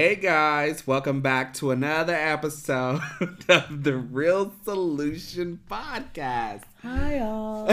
[0.00, 3.02] Hey guys, welcome back to another episode
[3.50, 6.62] of the Real Solution Podcast.
[6.82, 7.68] Hi, all.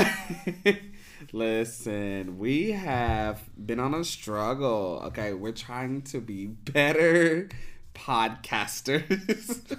[1.31, 5.01] Listen, we have been on a struggle.
[5.05, 7.47] Okay, we're trying to be better
[7.95, 9.77] podcasters.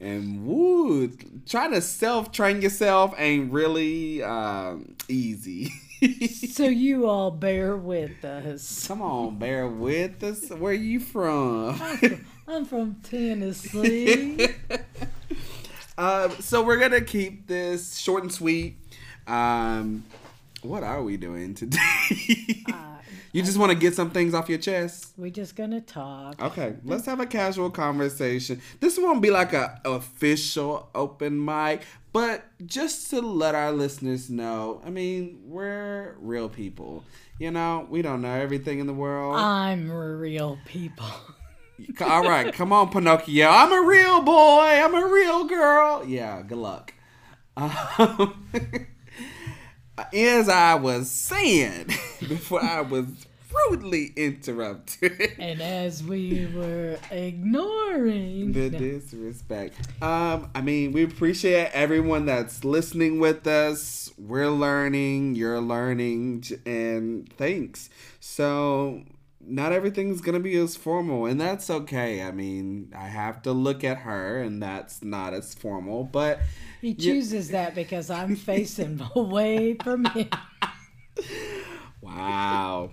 [0.00, 1.12] and woo,
[1.46, 5.72] trying to self train yourself ain't really um, easy.
[6.50, 8.86] so you all bear with us.
[8.86, 10.50] Come on, bear with us.
[10.50, 11.80] Where are you from?
[12.48, 14.48] I'm from, Tennessee.
[15.96, 18.76] um, so we're gonna keep this short and sweet.
[19.26, 20.04] Um,
[20.62, 22.64] what are we doing today?
[22.72, 22.96] uh,
[23.32, 25.12] you just want to get some things off your chest.
[25.16, 26.40] We're just gonna talk.
[26.42, 28.60] Okay, let's have a casual conversation.
[28.80, 31.82] This won't be like a official open mic,
[32.14, 34.80] but just to let our listeners know.
[34.86, 37.04] I mean, we're real people.
[37.40, 39.34] You know, we don't know everything in the world.
[39.34, 41.08] I'm real people.
[42.00, 43.48] All right, come on, Pinocchio.
[43.48, 44.62] I'm a real boy.
[44.62, 46.04] I'm a real girl.
[46.06, 46.94] Yeah, good luck.
[47.56, 48.48] Um,
[50.12, 51.86] as I was saying
[52.20, 53.06] before I was
[53.54, 55.32] rudely interrupted.
[55.38, 59.76] and as we were ignoring the disrespect.
[60.02, 64.12] Um, I mean, we appreciate everyone that's listening with us.
[64.18, 67.90] We're learning, you're learning, and thanks.
[68.20, 69.04] So
[69.46, 72.22] not everything's gonna be as formal, and that's okay.
[72.22, 76.40] I mean, I have to look at her, and that's not as formal, but
[76.80, 80.28] he chooses that because I'm facing away from him.
[82.00, 82.90] Wow.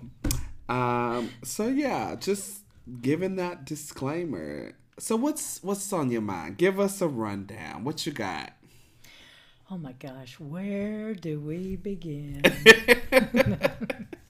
[0.68, 1.30] Um.
[1.44, 2.62] So yeah, just
[3.00, 4.72] giving that disclaimer.
[4.98, 6.58] So what's what's on your mind?
[6.58, 7.84] Give us a rundown.
[7.84, 8.52] What you got?
[9.70, 12.42] Oh my gosh, where do we begin?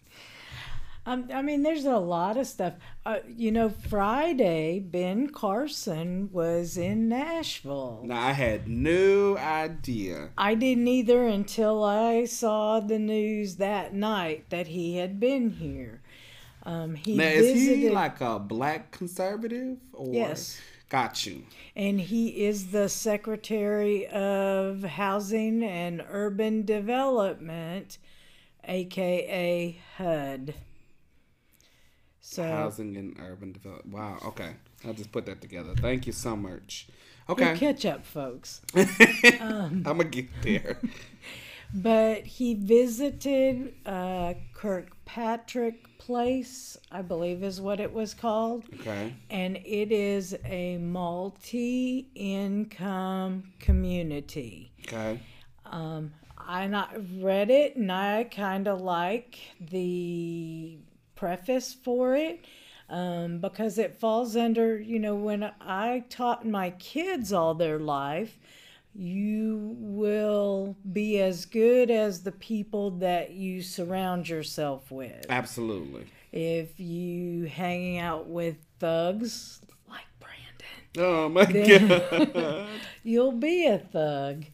[1.05, 2.75] Um, I mean, there's a lot of stuff.
[3.05, 8.03] Uh, you know, Friday, Ben Carson was in Nashville.
[8.05, 10.31] Now, I had no idea.
[10.39, 16.02] I didn't either until I saw the news that night that he had been here.
[16.65, 19.79] Um, he now, visited, is he like a black conservative?
[19.93, 20.13] Or?
[20.13, 20.61] Yes.
[20.89, 21.45] Got you.
[21.75, 27.97] And he is the Secretary of Housing and Urban Development,
[28.65, 30.55] aka HUD.
[32.21, 33.95] So housing and urban development.
[33.95, 34.19] Wow.
[34.27, 34.51] Okay,
[34.87, 35.75] I'll just put that together.
[35.75, 36.87] Thank you so much.
[37.29, 38.61] Okay, catch up, folks.
[38.75, 38.87] um,
[39.41, 40.79] I'm gonna get there.
[41.75, 48.63] but he visited uh, Kirkpatrick Place, I believe is what it was called.
[48.75, 49.13] Okay.
[49.29, 54.71] And it is a multi-income community.
[54.87, 55.19] Okay.
[55.67, 60.79] Um, I not read it, and I kind of like the
[61.17, 62.45] preface for it
[62.89, 68.39] um, because it falls under, you know, when I taught my kids all their life,
[68.95, 75.27] you will be as good as the people that you surround yourself with.
[75.29, 76.07] Absolutely.
[76.31, 82.69] If you hanging out with thugs like Brandon, oh my god,
[83.03, 84.45] you'll be a thug.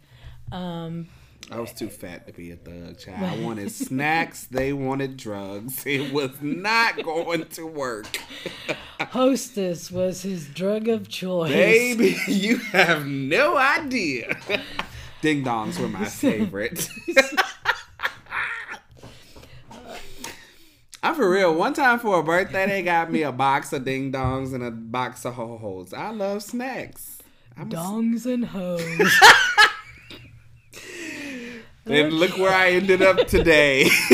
[0.52, 1.08] Um,
[1.50, 3.22] I was too fat to be a thug child.
[3.22, 4.44] I wanted snacks.
[4.44, 5.82] They wanted drugs.
[5.86, 8.18] It was not going to work.
[9.00, 11.50] Hostess was his drug of choice.
[11.50, 14.36] Baby, you have no idea.
[15.22, 16.86] Ding dongs were my favorite.
[21.02, 21.54] I'm for real.
[21.54, 24.70] One time for a birthday, they got me a box of ding dongs and a
[24.70, 25.94] box of ho hos.
[25.94, 27.18] I love snacks.
[27.56, 28.34] I'm dongs a...
[28.34, 29.20] and hoes.
[31.90, 33.88] And look where I ended up today.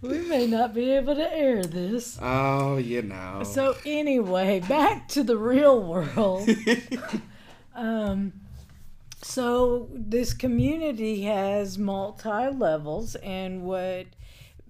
[0.00, 2.18] we may not be able to air this.
[2.20, 3.42] Oh, you know.
[3.44, 6.48] So anyway, back to the real world.
[7.74, 8.32] um,
[9.22, 14.06] so this community has multi levels, and what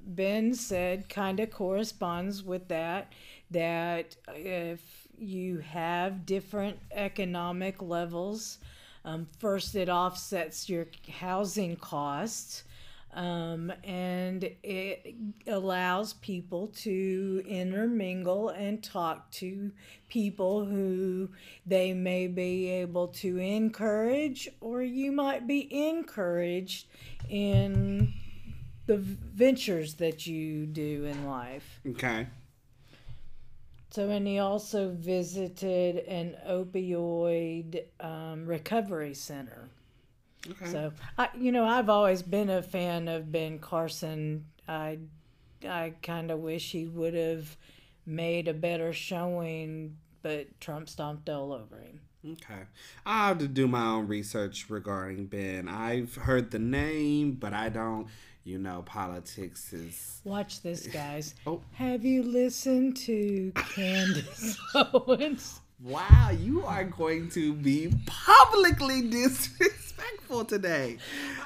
[0.06, 3.12] Ben said kind of corresponds with that.
[3.50, 4.80] That if
[5.18, 8.58] you have different economic levels
[9.04, 10.86] um, first, it offsets your
[11.18, 12.64] housing costs.
[13.12, 15.14] Um, and it
[15.46, 19.70] allows people to intermingle and talk to
[20.08, 21.28] people who
[21.64, 26.88] they may be able to encourage, or you might be encouraged
[27.28, 28.12] in
[28.86, 31.80] the ventures that you do in life.
[31.90, 32.26] Okay.
[33.94, 39.68] So, and he also visited an opioid um, recovery center.
[40.50, 40.66] Okay.
[40.66, 44.46] So, I, you know, I've always been a fan of Ben Carson.
[44.66, 44.98] I,
[45.64, 47.56] I kind of wish he would have
[48.04, 52.00] made a better showing, but Trump stomped all over him.
[52.32, 52.62] Okay.
[53.06, 55.68] I have to do my own research regarding Ben.
[55.68, 58.08] I've heard the name, but I don't,
[58.44, 60.20] you know, politics is.
[60.24, 61.34] Watch this, guys.
[61.46, 61.60] Oh.
[61.72, 65.60] Have you listened to Candace Owens?
[65.82, 70.98] Wow, you are going to be publicly disrespectful today.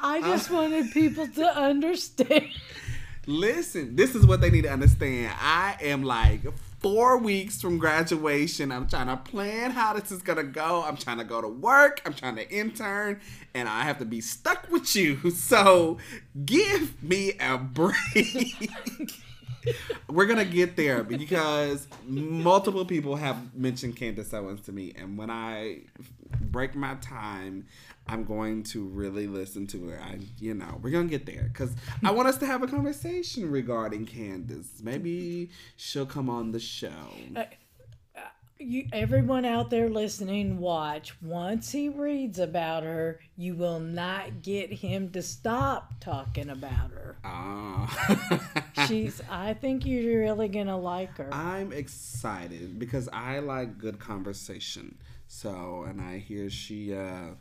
[0.02, 2.48] I uh, just wanted people to understand.
[3.26, 5.32] Listen, this is what they need to understand.
[5.40, 6.42] I am like
[6.80, 8.70] four weeks from graduation.
[8.72, 10.84] I'm trying to plan how this is gonna go.
[10.86, 12.00] I'm trying to go to work.
[12.06, 13.20] I'm trying to intern,
[13.54, 15.18] and I have to be stuck with you.
[15.48, 15.98] So
[16.44, 18.70] give me a break.
[20.08, 25.30] We're gonna get there because multiple people have mentioned Candace Owens to me, and when
[25.30, 25.82] I
[26.40, 27.66] break my time,
[28.06, 30.00] I'm going to really listen to her.
[30.00, 33.50] I, you know, we're gonna get there because I want us to have a conversation
[33.50, 34.80] regarding Candace.
[34.82, 36.88] Maybe she'll come on the show.
[37.36, 37.44] Uh,
[38.58, 41.14] you, everyone out there listening, watch.
[41.22, 47.16] Once he reads about her, you will not get him to stop talking about her.
[47.24, 48.64] Ah.
[48.86, 49.20] She's.
[49.30, 51.32] I think you're really gonna like her.
[51.32, 54.98] I'm excited because I like good conversation.
[55.28, 57.34] So, and I hear she uh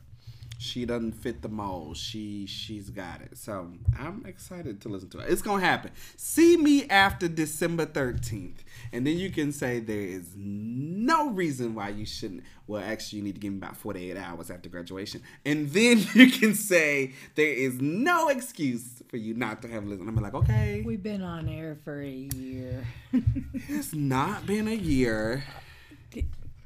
[0.58, 1.98] she doesn't fit the mold.
[1.98, 3.38] She she's got it.
[3.38, 5.30] So I'm excited to listen to it.
[5.30, 5.92] It's gonna happen.
[6.16, 8.58] See me after December 13th,
[8.92, 12.44] and then you can say there is no reason why you shouldn't.
[12.66, 16.32] Well, actually, you need to give me about 48 hours after graduation, and then you
[16.32, 20.10] can say there is no excuse for you not to have listened.
[20.10, 22.84] I'm like, okay, We've been on air for a year.
[23.54, 25.44] it's not been a year.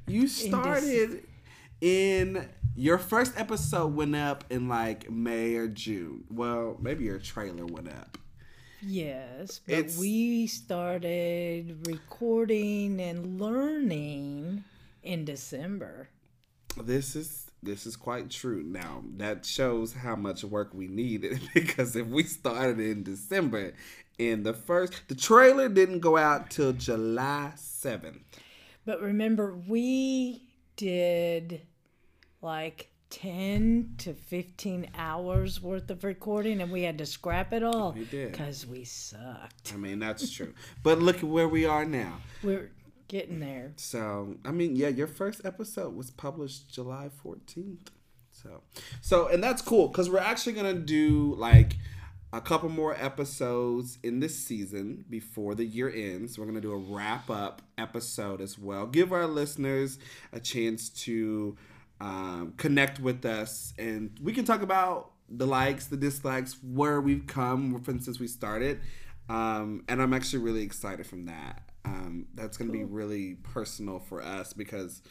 [0.07, 1.23] You started
[1.79, 6.23] in your first episode went up in like May or June.
[6.29, 8.17] Well, maybe your trailer went up.
[8.81, 14.63] yes, but It's- we started recording and learning
[15.03, 16.09] in December.
[16.81, 18.63] This is this is quite true.
[18.63, 23.73] Now that shows how much work we needed because if we started in December,
[24.17, 28.23] in the first the trailer didn't go out till July seventh.
[28.85, 30.41] But remember, we
[30.75, 31.61] did
[32.41, 37.91] like 10 to 15 hours worth of recording and we had to scrap it all
[37.91, 39.73] We because we sucked.
[39.73, 40.53] I mean that's true.
[40.81, 42.19] but look at where we are now.
[42.41, 42.71] We're
[43.09, 43.73] getting there.
[43.75, 47.91] So I mean, yeah, your first episode was published July fourteenth.
[48.31, 48.61] So,
[49.01, 51.75] so and that's cool because we're actually gonna do like
[52.33, 56.39] a couple more episodes in this season before the year ends.
[56.39, 58.87] We're gonna do a wrap up episode as well.
[58.87, 59.99] Give our listeners
[60.31, 61.57] a chance to
[62.01, 67.27] um, connect with us, and we can talk about the likes, the dislikes, where we've
[67.27, 68.79] come from since we started.
[69.29, 71.61] Um, and I'm actually really excited from that.
[71.85, 75.03] Um, that's going to be really personal for us because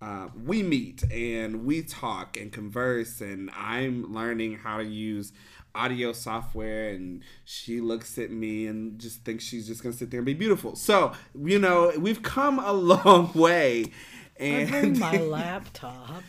[0.00, 5.32] uh, we meet and we talk and converse, and I'm learning how to use
[5.74, 10.10] audio software, and she looks at me and just thinks she's just going to sit
[10.10, 10.74] there and be beautiful.
[10.74, 13.92] So, you know, we've come a long way.
[14.40, 16.22] I And bring my laptop.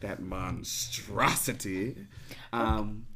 [0.00, 1.96] that monstrosity.
[2.52, 3.06] Um,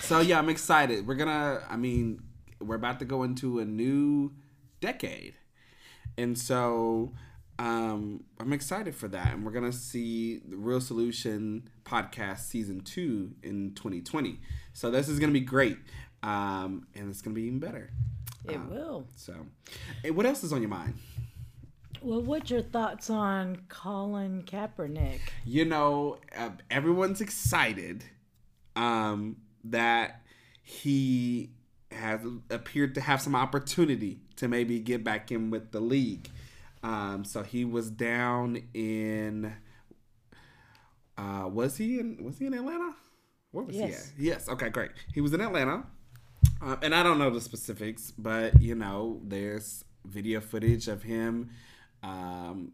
[0.00, 1.06] so yeah, I'm excited.
[1.06, 1.62] We're gonna.
[1.68, 2.22] I mean,
[2.60, 4.32] we're about to go into a new
[4.80, 5.34] decade,
[6.18, 7.12] and so
[7.58, 9.32] um, I'm excited for that.
[9.34, 14.38] And we're gonna see the Real Solution podcast season two in 2020.
[14.72, 15.78] So this is gonna be great,
[16.22, 17.90] um, and it's gonna be even better.
[18.48, 19.06] It Uh, will.
[19.16, 19.34] So,
[20.02, 20.94] hey, what else is on your mind?
[22.02, 25.20] Well, what's your thoughts on Colin Kaepernick?
[25.44, 28.04] you know, uh, everyone's excited
[28.76, 30.22] um, that
[30.62, 31.50] he
[31.90, 36.30] has appeared to have some opportunity to maybe get back in with the league.
[36.82, 39.52] Um, so he was down in.
[41.18, 42.24] Uh, was he in?
[42.24, 42.94] Was he in Atlanta?
[43.50, 44.12] Where was Yes.
[44.16, 44.34] he at?
[44.36, 44.48] Yes.
[44.48, 44.92] Okay, great.
[45.12, 45.84] He was in Atlanta,
[46.62, 51.50] um, and I don't know the specifics, but you know, there's video footage of him
[52.02, 52.72] um,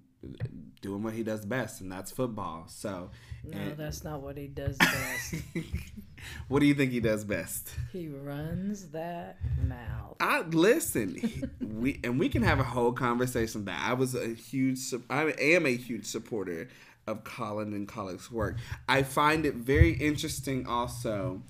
[0.80, 2.64] doing what he does best, and that's football.
[2.68, 3.10] So,
[3.44, 5.34] No, and- that's not what he does best.
[6.48, 7.70] what do you think he does best?
[7.92, 10.16] he runs that mouth.
[10.20, 11.14] I listen.
[11.16, 13.64] he- we and we can have a whole conversation.
[13.66, 14.78] That I was a huge.
[15.10, 16.68] I am a huge supporter
[17.06, 18.56] of Colin and Colin's work.
[18.88, 20.66] I find it very interesting.
[20.66, 21.42] Also,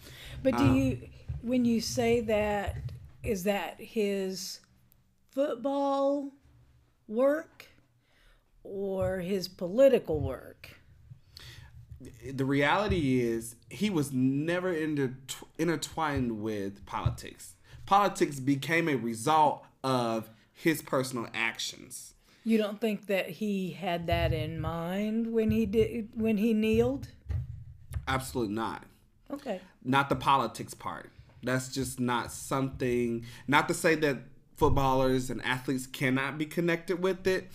[0.42, 1.08] But do Um, you,
[1.40, 2.76] when you say that,
[3.22, 4.60] is that his
[5.30, 6.32] football
[7.08, 7.66] work
[8.62, 10.76] or his political work?
[12.32, 15.16] the reality is he was never inter-
[15.58, 17.54] intertwined with politics.
[17.86, 22.14] Politics became a result of his personal actions.
[22.44, 27.08] You don't think that he had that in mind when he did when he kneeled?
[28.06, 28.84] Absolutely not.
[29.30, 29.60] Okay.
[29.84, 31.10] Not the politics part.
[31.42, 33.24] That's just not something.
[33.48, 34.18] Not to say that
[34.56, 37.50] footballers and athletes cannot be connected with it.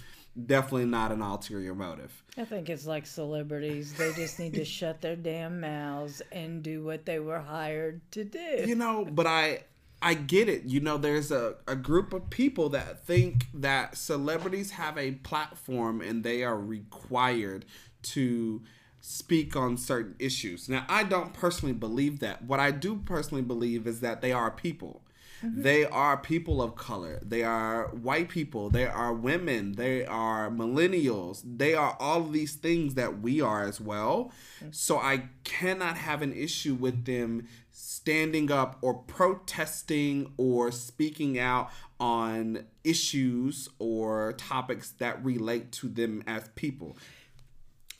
[0.46, 2.24] Definitely not an ulterior motive.
[2.38, 3.94] I think it's like celebrities.
[3.94, 8.24] They just need to shut their damn mouths and do what they were hired to
[8.24, 8.64] do.
[8.66, 9.64] You know, but I
[10.02, 10.64] I get it.
[10.64, 16.02] You know, there's a, a group of people that think that celebrities have a platform
[16.02, 17.66] and they are required
[18.04, 18.62] to
[19.00, 20.70] speak on certain issues.
[20.70, 22.44] Now, I don't personally believe that.
[22.44, 25.02] What I do personally believe is that they are people.
[25.44, 25.62] Mm-hmm.
[25.62, 27.20] They are people of color.
[27.24, 28.70] They are white people.
[28.70, 29.74] They are women.
[29.74, 31.42] They are millennials.
[31.46, 34.32] They are all of these things that we are as well.
[34.60, 34.72] Mm-hmm.
[34.72, 41.70] So I cannot have an issue with them standing up or protesting or speaking out
[42.00, 46.98] on issues or topics that relate to them as people.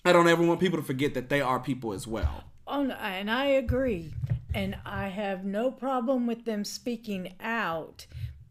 [0.04, 2.46] I don't ever want people to forget that they are people as well.
[2.68, 4.14] Oh, and I agree.
[4.54, 8.06] And I have no problem with them speaking out,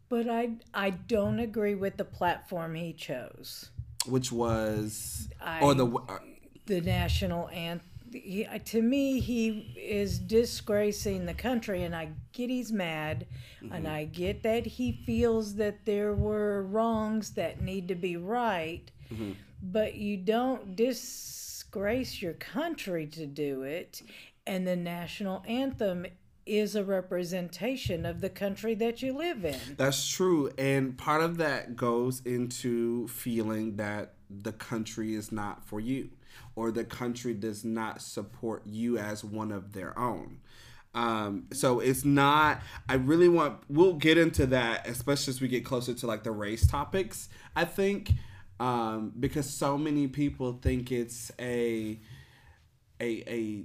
[0.09, 3.69] but I I don't agree with the platform he chose.
[4.07, 6.19] Which was I- or the uh,
[6.65, 7.87] The national anthem.
[8.13, 13.25] He, to me, he is disgracing the country, and I get he's mad,
[13.71, 18.91] and I get that he feels that there were wrongs that need to be right,
[19.63, 20.75] but you don't
[21.71, 24.01] disgrace your country to do it,
[24.45, 26.05] and the national anthem
[26.45, 29.57] is a representation of the country that you live in.
[29.77, 30.51] That's true.
[30.57, 36.09] And part of that goes into feeling that the country is not for you
[36.55, 40.39] or the country does not support you as one of their own.
[40.93, 45.63] Um, so it's not, I really want, we'll get into that, especially as we get
[45.63, 48.11] closer to like the race topics, I think,
[48.61, 51.99] um, because so many people think it's a,
[53.01, 53.63] a, a,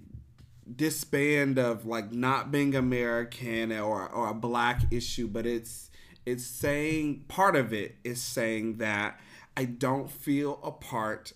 [0.74, 5.90] disband of like not being American or or a black issue, but it's
[6.24, 9.20] it's saying part of it is saying that
[9.56, 11.34] I don't feel a part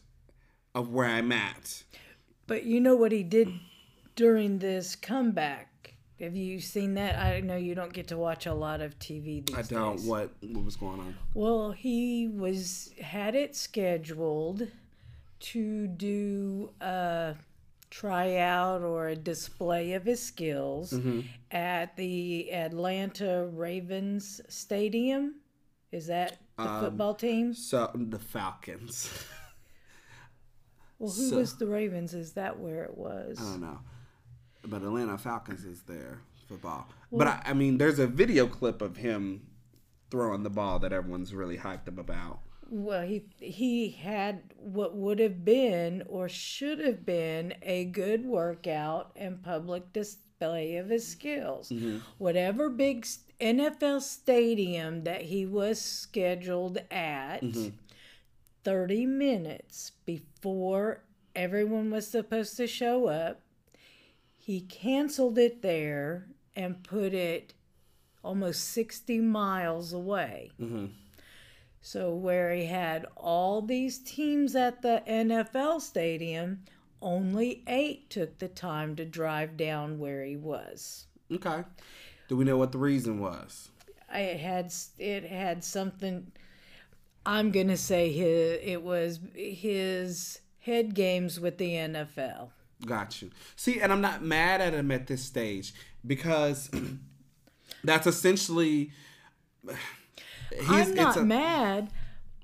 [0.74, 1.84] of where I'm at.
[2.48, 3.52] But you know what he did
[4.16, 5.69] during this comeback?
[6.20, 7.18] Have you seen that?
[7.18, 9.72] I know you don't get to watch a lot of TV these days.
[9.72, 10.04] I don't days.
[10.06, 11.16] what what was going on.
[11.34, 14.68] Well, he was had it scheduled
[15.40, 17.34] to do a
[17.88, 21.20] tryout or a display of his skills Mm-hmm.
[21.50, 25.36] at the Atlanta Ravens Stadium.
[25.90, 27.54] Is that the Um, football team?
[27.54, 29.10] So the Falcons.
[30.98, 32.12] Well, who so- was the Ravens?
[32.12, 33.38] Is that where it was?
[33.40, 33.78] I don't know.
[34.64, 36.88] But Atlanta Falcons is their football.
[37.12, 39.46] but I, I mean there's a video clip of him
[40.10, 42.40] throwing the ball that everyone's really hyped up about.
[42.68, 49.12] Well, he he had what would have been or should have been a good workout
[49.16, 51.70] and public display of his skills.
[51.70, 51.98] Mm-hmm.
[52.18, 53.06] Whatever big
[53.40, 57.68] NFL stadium that he was scheduled at, mm-hmm.
[58.62, 61.02] 30 minutes before
[61.34, 63.40] everyone was supposed to show up,
[64.50, 66.26] he canceled it there
[66.56, 67.54] and put it
[68.24, 70.50] almost 60 miles away.
[70.60, 70.86] Mm-hmm.
[71.80, 76.64] So, where he had all these teams at the NFL stadium,
[77.00, 81.06] only eight took the time to drive down where he was.
[81.32, 81.62] Okay.
[82.26, 83.70] Do we know what the reason was?
[84.12, 86.32] It had it had something.
[87.24, 92.50] I'm gonna say his it was his head games with the NFL.
[92.86, 93.30] Got you.
[93.56, 95.74] See, and I'm not mad at him at this stage
[96.06, 96.70] because
[97.84, 98.92] that's essentially.
[100.68, 101.90] I'm not a- mad.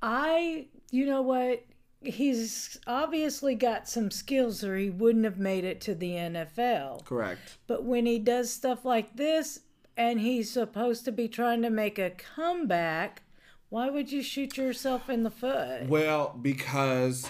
[0.03, 1.65] I, you know what?
[2.03, 7.05] He's obviously got some skills, or he wouldn't have made it to the NFL.
[7.05, 7.57] Correct.
[7.67, 9.61] But when he does stuff like this
[9.97, 13.23] and he's supposed to be trying to make a comeback,
[13.71, 15.89] why would you shoot yourself in the foot?
[15.89, 17.29] Well, because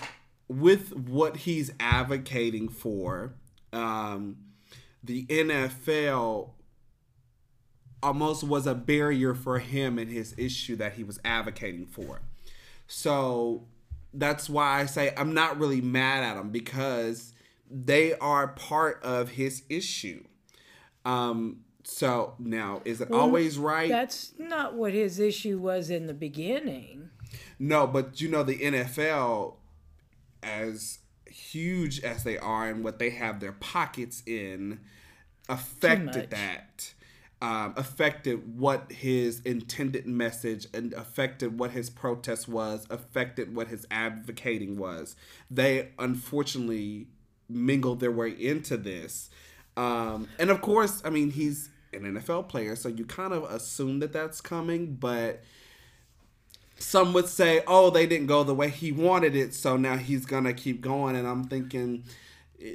[0.48, 3.34] with what he's advocating for,
[3.72, 4.36] um,
[5.02, 6.50] the NFL
[8.02, 12.20] almost was a barrier for him and his issue that he was advocating for.
[12.86, 13.66] So
[14.12, 17.32] that's why I say I'm not really mad at him because
[17.70, 20.24] they are part of his issue.
[21.04, 23.88] Um, so now, is it always right?
[23.88, 27.10] That's not what his issue was in the beginning.
[27.58, 29.54] No, but you know the NFL,
[30.46, 34.80] as huge as they are and what they have their pockets in,
[35.48, 36.92] affected that.
[37.42, 43.86] um, affected what his intended message and affected what his protest was, affected what his
[43.90, 45.16] advocating was.
[45.50, 47.08] They unfortunately
[47.48, 49.28] mingled their way into this.
[49.76, 54.00] Um, and of course, I mean, he's an NFL player, so you kind of assume
[54.00, 55.42] that that's coming, but
[56.78, 60.26] some would say, oh, they didn't go the way he wanted it, so now he's
[60.26, 61.16] going to keep going.
[61.16, 62.04] And I'm thinking,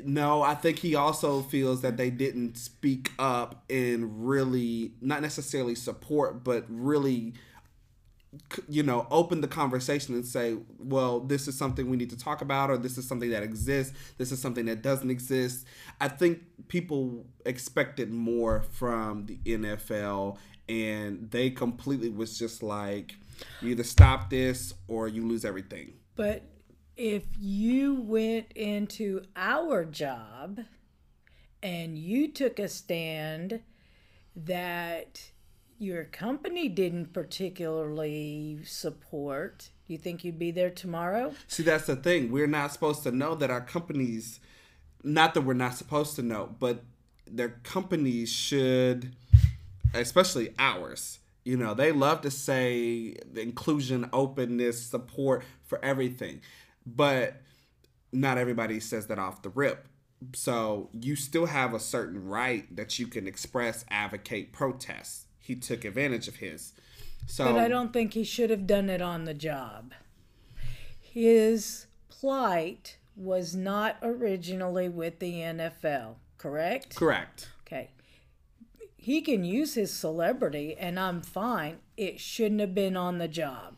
[0.04, 5.76] no, I think he also feels that they didn't speak up and really, not necessarily
[5.76, 7.34] support, but really,
[8.70, 12.42] you know, open the conversation and say, well, this is something we need to talk
[12.42, 15.66] about, or this is something that exists, this is something that doesn't exist.
[16.00, 20.38] I think people expected more from the NFL,
[20.70, 23.16] and they completely was just like,
[23.62, 25.94] you either stop this or you lose everything.
[26.16, 26.44] But
[26.96, 30.60] if you went into our job
[31.64, 33.62] and you took a stand
[34.36, 35.32] that
[35.78, 41.34] your company didn't particularly support, you think you'd be there tomorrow?
[41.48, 42.32] See, that's the thing.
[42.32, 44.40] We're not supposed to know that our companies,
[45.04, 46.84] not that we're not supposed to know, but
[47.26, 49.16] their companies should,
[49.94, 56.42] especially ours, you know, they love to say the inclusion, openness, support for everything
[56.86, 57.42] but
[58.12, 59.88] not everybody says that off the rip.
[60.34, 65.26] So you still have a certain right that you can express, advocate, protest.
[65.40, 66.74] He took advantage of his.
[67.26, 69.94] So But I don't think he should have done it on the job.
[71.00, 76.96] His plight was not originally with the NFL, correct?
[76.96, 77.50] Correct.
[79.04, 81.80] He can use his celebrity and I'm fine.
[81.98, 83.78] It shouldn't have been on the job.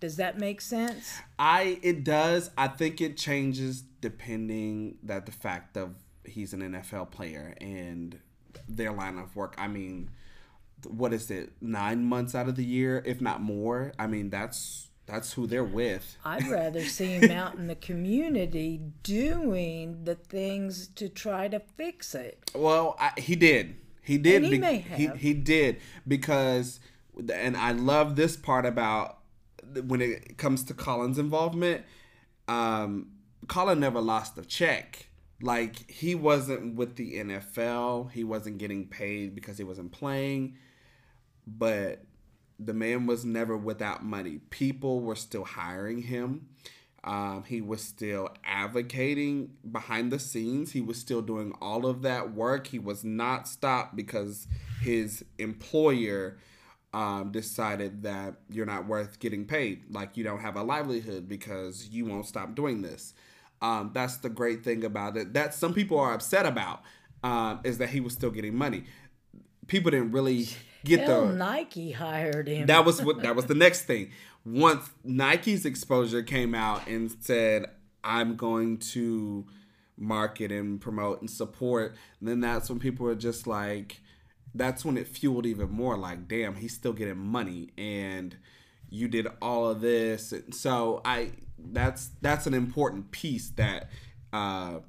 [0.00, 1.18] Does that make sense?
[1.38, 2.50] I it does.
[2.56, 8.18] I think it changes depending that the fact of he's an NFL player and
[8.66, 9.54] their line of work.
[9.58, 10.08] I mean,
[10.88, 11.52] what is it?
[11.60, 13.92] 9 months out of the year, if not more.
[13.98, 16.16] I mean, that's that's who they're with.
[16.24, 22.14] I'd rather see him out in the community doing the things to try to fix
[22.14, 22.50] it.
[22.54, 23.76] Well, I, he did.
[24.02, 24.42] He did.
[24.42, 24.98] And he may have.
[24.98, 26.80] He, he did because,
[27.32, 29.18] and I love this part about
[29.86, 31.84] when it comes to Colin's involvement,
[32.48, 33.12] um,
[33.48, 35.08] Colin never lost a check.
[35.40, 40.56] Like he wasn't with the NFL, he wasn't getting paid because he wasn't playing,
[41.46, 42.04] but
[42.60, 44.38] the man was never without money.
[44.50, 46.46] People were still hiring him.
[47.04, 50.72] Um, he was still advocating behind the scenes.
[50.72, 52.68] He was still doing all of that work.
[52.68, 54.46] He was not stopped because
[54.80, 56.38] his employer
[56.94, 59.82] um, decided that you're not worth getting paid.
[59.90, 63.14] Like you don't have a livelihood because you won't stop doing this.
[63.60, 65.34] Um, that's the great thing about it.
[65.34, 66.82] That some people are upset about
[67.24, 68.84] um, is that he was still getting money.
[69.66, 70.48] People didn't really
[70.84, 72.66] get Hell, the Nike hired him.
[72.66, 74.10] that was what that was the next thing.
[74.44, 77.66] Once Nike's exposure came out and said,
[78.02, 79.46] "I'm going to
[79.96, 84.00] market and promote and support," then that's when people were just like,
[84.54, 85.96] that's when it fueled even more.
[85.96, 88.36] Like, damn, he's still getting money, and
[88.90, 90.34] you did all of this.
[90.50, 93.90] So I that's that's an important piece that
[94.32, 94.80] uh,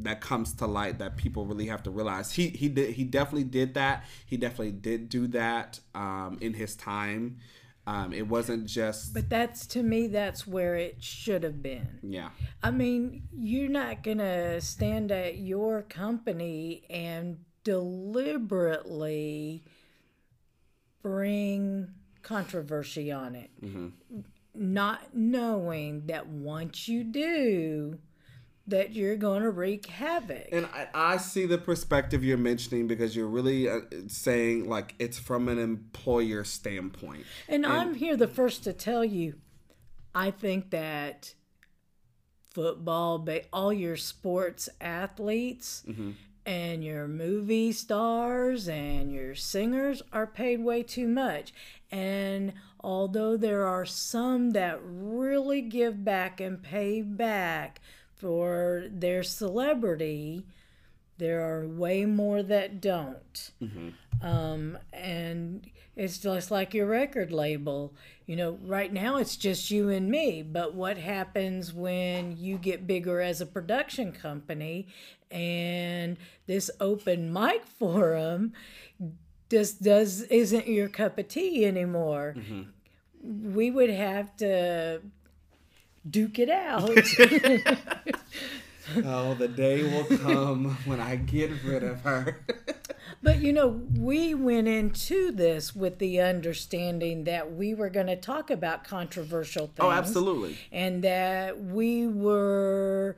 [0.00, 2.32] that comes to light that people really have to realize.
[2.32, 4.04] He he did he definitely did that.
[4.26, 7.38] He definitely did do that um, in his time.
[7.86, 9.14] Um, it wasn't just.
[9.14, 12.00] But that's to me, that's where it should have been.
[12.02, 12.30] Yeah.
[12.62, 19.64] I mean, you're not gonna stand at your company and deliberately
[21.02, 21.88] bring
[22.22, 23.88] controversy on it, mm-hmm.
[24.54, 28.00] not knowing that once you do,
[28.68, 30.48] that you're going to wreak havoc.
[30.50, 35.18] And I, I, see the perspective you're mentioning because you're really uh, saying like it's
[35.18, 37.24] from an employer standpoint.
[37.48, 39.34] And, and I'm here the first to tell you,
[40.14, 41.34] I think that
[42.50, 46.12] football, all your sports athletes, mm-hmm
[46.46, 51.52] and your movie stars and your singers are paid way too much.
[51.90, 57.80] And although there are some that really give back and pay back
[58.16, 60.46] for their celebrity,
[61.18, 63.50] there are way more that don't.
[63.62, 63.88] Mm-hmm.
[64.26, 67.94] Um, and it's just like your record label.
[68.26, 72.86] You know, right now it's just you and me, but what happens when you get
[72.86, 74.88] bigger as a production company
[75.30, 78.52] and this open mic forum
[79.50, 82.34] just does isn't your cup of tea anymore?
[82.36, 83.54] Mm-hmm.
[83.54, 85.00] We would have to
[86.08, 86.82] duke it out.
[89.04, 92.40] oh, the day will come when I get rid of her.
[93.22, 98.16] But you know, we went into this with the understanding that we were going to
[98.16, 99.78] talk about controversial oh, things.
[99.80, 100.56] Oh, absolutely.
[100.70, 103.16] And that we were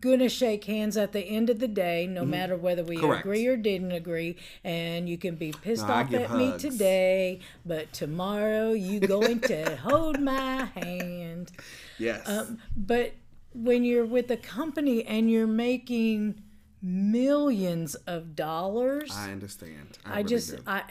[0.00, 3.06] going to shake hands at the end of the day, no matter whether we Mm-hmm.
[3.06, 3.24] Correct.
[3.24, 4.36] agree or didn't agree.
[4.64, 9.76] And you can be pissed No, off at me today, but tomorrow you going to
[9.82, 11.52] hold my hand.
[11.98, 12.28] Yes.
[12.28, 13.12] Um, but
[13.54, 16.42] when you're with a company and you're making
[16.82, 19.98] millions of dollars, I understand.
[20.04, 20.62] I, I really just do.
[20.66, 20.82] I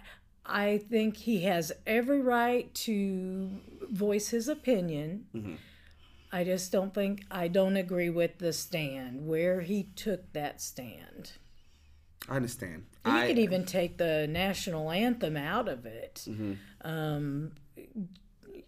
[0.45, 3.49] I think he has every right to
[3.89, 5.25] voice his opinion.
[5.35, 5.55] Mm-hmm.
[6.37, 11.31] I just don't think I don't agree with the stand where he took that stand.
[12.29, 12.85] I understand.
[13.03, 16.25] You I, could even take the national anthem out of it.
[16.29, 16.53] Mm-hmm.
[16.81, 17.53] Um,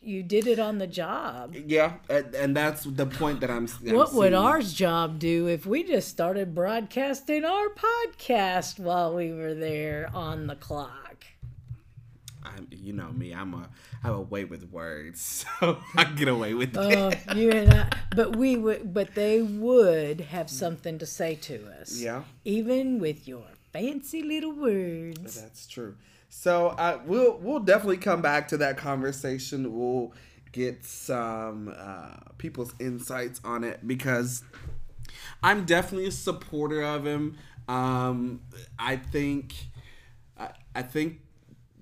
[0.01, 1.53] you did it on the job.
[1.53, 3.67] yeah, and, and that's the point that I'm.
[3.87, 4.33] I'm What would seeing.
[4.33, 10.47] our job do if we just started broadcasting our podcast while we were there on
[10.47, 11.08] the clock?
[12.55, 13.33] I'm, you know me.
[13.33, 13.69] I'm a.
[14.03, 16.77] I have a way with words, so I get away with it.
[16.77, 21.67] Oh, you and I, but we would, but they would have something to say to
[21.79, 21.99] us.
[21.99, 22.23] Yeah.
[22.45, 25.41] Even with your fancy little words.
[25.41, 25.95] That's true.
[26.29, 29.77] So I we'll we'll definitely come back to that conversation.
[29.77, 30.13] We'll
[30.51, 34.43] get some uh, people's insights on it because
[35.43, 37.37] I'm definitely a supporter of him.
[37.67, 38.41] Um,
[38.77, 39.53] I think
[40.37, 41.21] I, I think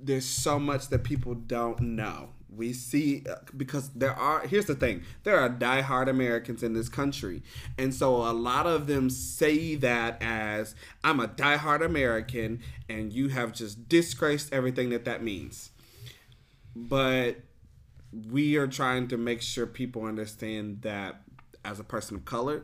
[0.01, 2.29] there's so much that people don't know.
[2.55, 4.47] We see uh, because there are.
[4.47, 7.43] Here's the thing: there are diehard Americans in this country,
[7.77, 13.29] and so a lot of them say that as "I'm a diehard American," and you
[13.29, 15.71] have just disgraced everything that that means.
[16.75, 17.37] But
[18.11, 21.21] we are trying to make sure people understand that
[21.65, 22.63] as a person of color,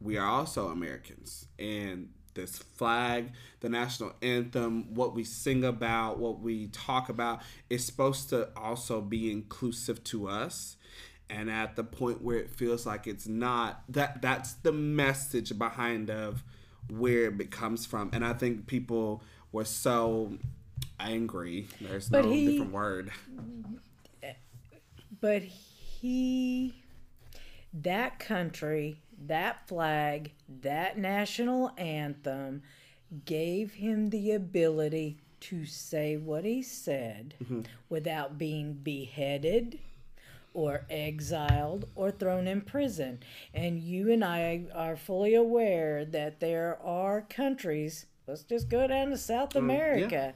[0.00, 1.46] we are also Americans.
[1.58, 7.84] And this flag, the national anthem, what we sing about, what we talk about, is
[7.84, 10.76] supposed to also be inclusive to us.
[11.30, 16.10] And at the point where it feels like it's not, that that's the message behind
[16.10, 16.44] of
[16.90, 18.10] where it comes from.
[18.12, 20.34] And I think people were so
[21.00, 21.66] angry.
[21.80, 23.10] There's But no he- different word.
[25.20, 26.74] But he,
[27.72, 30.32] that country, that flag,
[30.62, 32.62] that national anthem
[33.24, 37.60] gave him the ability to say what he said mm-hmm.
[37.88, 39.78] without being beheaded
[40.54, 43.18] or exiled or thrown in prison.
[43.52, 49.10] And you and I are fully aware that there are countries, let's just go down
[49.10, 50.34] to South mm, America.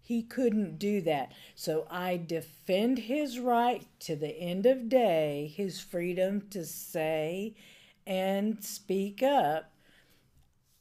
[0.00, 1.32] He couldn't do that.
[1.56, 7.56] So I defend his right to the end of day, his freedom to say
[8.06, 9.72] and speak up.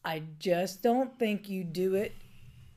[0.04, 2.14] I just don't think you do it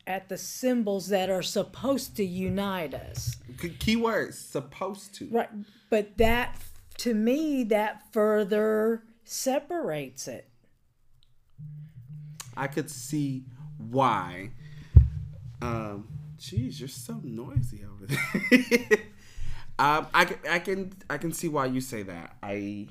[0.07, 3.37] at the symbols that are supposed to unite us.
[3.61, 5.29] Key- Key words, supposed to.
[5.31, 5.51] Right.
[5.91, 6.57] But that,
[6.99, 10.49] to me, that further separates it.
[12.57, 13.45] I could see
[13.77, 14.51] why.
[15.61, 16.09] Um,
[16.39, 18.99] geez, you're so noisy over there.
[19.79, 22.37] um, I I can, I can see why you say that.
[22.43, 22.89] I,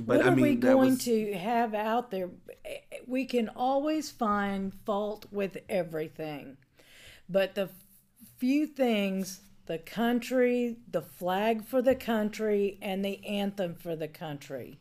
[0.00, 2.30] but what I are we going was- to have out there?
[3.06, 6.56] We can always find fault with everything,
[7.28, 7.70] but the
[8.38, 14.78] few things the country, the flag for the country, and the anthem for the country.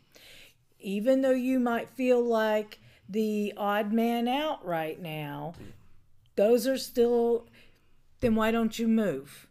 [0.80, 5.54] Even though you might feel like the odd man out right now,
[6.38, 7.48] those are still,
[8.22, 9.48] then why don't you move?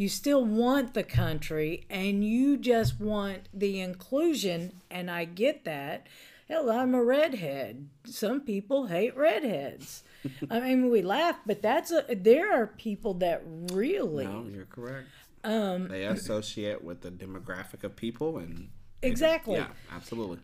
[0.00, 6.06] You still want the country and you just want the inclusion, and I get that.
[6.48, 7.86] Hell, I'm a redhead.
[8.06, 10.02] Some people hate redheads.
[10.50, 15.06] I mean, we laugh, but that's a, there are people that really No, you're correct.
[15.44, 18.70] um, They associate with the demographic of people, and
[19.02, 19.56] Exactly.
[19.56, 20.38] yeah, absolutely.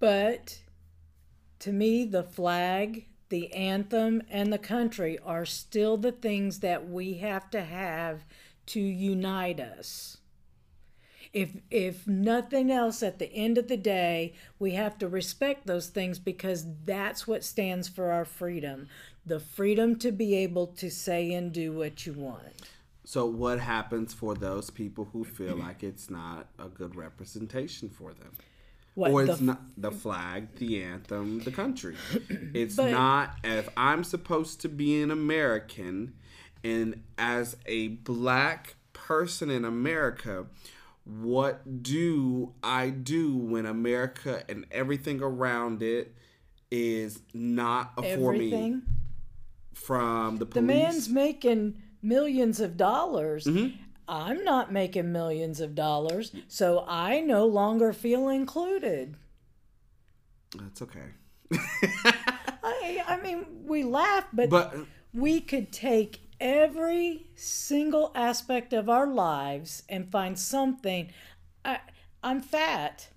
[0.00, 0.58] But
[1.60, 7.14] to me, the flag, the anthem, and the country are still the things that we
[7.18, 8.24] have to have
[8.68, 10.18] to unite us.
[11.32, 15.88] If if nothing else at the end of the day, we have to respect those
[15.88, 18.88] things because that's what stands for our freedom.
[19.26, 22.70] The freedom to be able to say and do what you want.
[23.04, 28.14] So, what happens for those people who feel like it's not a good representation for
[28.14, 28.32] them?
[28.94, 31.96] What or the it's not the flag, the anthem, the country.
[32.54, 36.14] It's But- not if I'm supposed to be an American
[36.64, 40.46] and as a black person in America,
[41.04, 46.14] what do I do when America and everything around it
[46.70, 48.80] is not for me?
[49.78, 50.54] from the police.
[50.54, 53.44] The man's making millions of dollars.
[53.44, 53.76] Mm-hmm.
[54.08, 59.16] I'm not making millions of dollars, so I no longer feel included.
[60.58, 61.10] That's okay.
[61.52, 64.74] I, I mean, we laugh, but, but
[65.12, 71.10] we could take every single aspect of our lives and find something.
[71.64, 71.80] I,
[72.22, 73.08] I'm fat.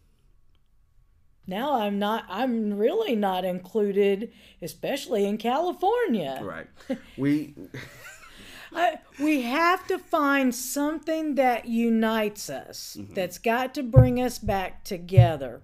[1.48, 4.32] Now I'm not, I'm really not included,
[4.62, 6.40] especially in California.
[6.42, 6.68] right,
[7.18, 7.56] we
[8.74, 13.14] I, we have to find something that unites us, mm-hmm.
[13.14, 15.62] that's got to bring us back together.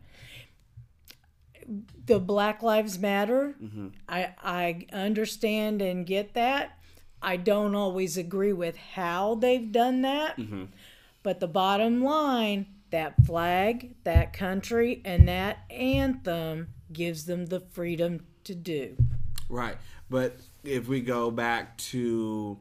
[2.05, 3.87] The Black Lives Matter, mm-hmm.
[4.07, 6.76] I, I understand and get that.
[7.21, 10.37] I don't always agree with how they've done that.
[10.37, 10.65] Mm-hmm.
[11.23, 18.25] But the bottom line that flag, that country, and that anthem gives them the freedom
[18.45, 18.95] to do.
[19.49, 19.77] right.
[20.09, 22.59] But if we go back to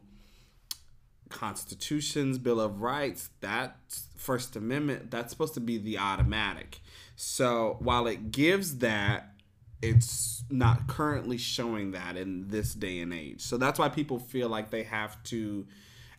[1.29, 3.77] constitutions, Bill of Rights, that
[4.17, 6.81] First Amendment, that's supposed to be the automatic.
[7.15, 9.33] So while it gives that,
[9.81, 13.41] it's not currently showing that in this day and age.
[13.41, 15.67] So that's why people feel like they have to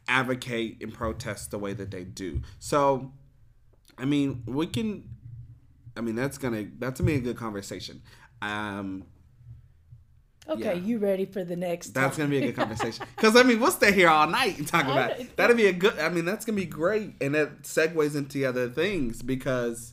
[0.07, 2.41] advocate and protest the way that they do.
[2.59, 3.13] So,
[3.99, 5.09] I mean, we can.
[5.97, 8.03] I mean, that's gonna that's gonna be a good conversation.
[8.41, 9.05] Um,
[10.51, 10.83] Okay, Yeah.
[10.83, 11.89] you ready for the next?
[11.89, 12.19] that's topic?
[12.19, 13.05] gonna be a good conversation.
[13.17, 15.37] Because I mean, we'll stay here all night and talk about it.
[15.37, 15.99] That'd be a good.
[15.99, 19.93] I mean, that's gonna be great, and that segues into other things because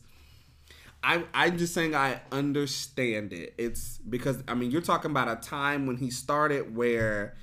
[1.04, 3.54] I I'm just saying I understand it.
[3.58, 7.36] It's because I mean, you're talking about a time when he started where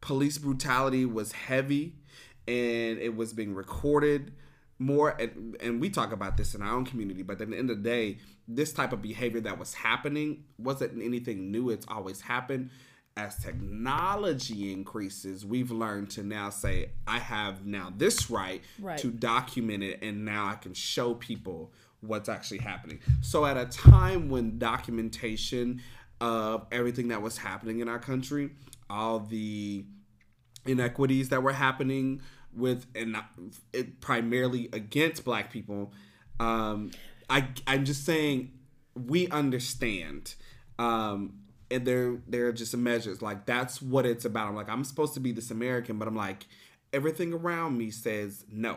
[0.00, 1.96] police brutality was heavy
[2.46, 4.32] and it was being recorded
[4.78, 7.70] more and, and we talk about this in our own community but at the end
[7.70, 12.20] of the day this type of behavior that was happening wasn't anything new it's always
[12.20, 12.68] happened
[13.16, 18.98] as technology increases we've learned to now say i have now this right, Right.
[18.98, 21.72] to document it and now i can show people
[22.06, 23.00] what's actually happening.
[23.20, 25.82] So at a time when documentation
[26.20, 28.50] of everything that was happening in our country
[28.88, 29.84] all the
[30.64, 32.20] inequities that were happening
[32.54, 33.16] with and
[33.72, 35.92] it primarily against black people
[36.38, 36.90] um
[37.28, 38.52] i i'm just saying
[38.94, 40.34] we understand
[40.78, 41.34] um
[41.70, 43.22] and they're they're just measures.
[43.22, 44.48] Like that's what it's about.
[44.48, 46.46] I'm like i'm supposed to be this american but i'm like
[46.92, 48.76] everything around me says no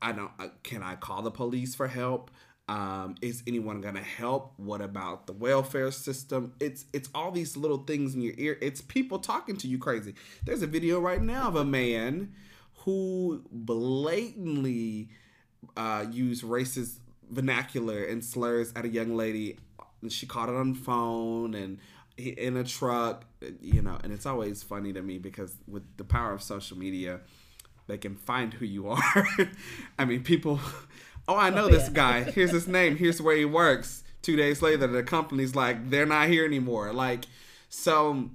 [0.00, 0.30] I don't.
[0.38, 2.30] uh, Can I call the police for help?
[2.68, 4.52] Um, is anyone gonna help?
[4.58, 6.52] What about the welfare system?
[6.60, 8.58] It's it's all these little things in your ear.
[8.60, 10.14] It's people talking to you crazy.
[10.44, 12.34] There's a video right now of a man
[12.84, 15.08] who blatantly
[15.76, 16.98] uh, used racist
[17.30, 19.58] vernacular and slurs at a young lady.
[20.02, 21.78] And She caught it on phone and
[22.16, 23.24] in a truck,
[23.60, 23.98] you know.
[24.04, 27.20] And it's always funny to me because with the power of social media,
[27.88, 29.28] they can find who you are.
[29.98, 30.60] I mean, people.
[31.26, 31.94] Oh, I know Oh, this yeah.
[31.94, 32.22] guy.
[32.22, 32.96] Here's his name.
[32.96, 34.04] Here's where he works.
[34.22, 36.92] Two days later, the company's like, they're not here anymore.
[36.92, 37.24] Like,
[37.68, 38.30] so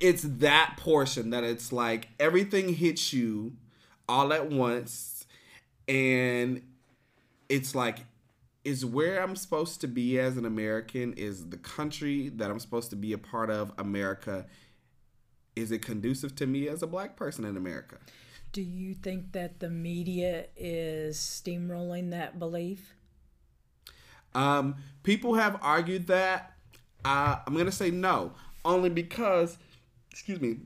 [0.00, 3.52] it's that portion that it's like everything hits you
[4.08, 5.26] all at once,
[5.88, 6.62] and
[7.48, 7.98] it's like,
[8.64, 11.12] is where I'm supposed to be as an American?
[11.14, 14.46] Is the country that I'm supposed to be a part of, America?
[15.54, 17.96] Is it conducive to me as a black person in America?
[18.56, 22.94] Do you think that the media is steamrolling that belief?
[24.34, 26.54] Um, people have argued that.
[27.04, 28.32] Uh, I'm gonna say no,
[28.64, 29.58] only because,
[30.10, 30.60] excuse me,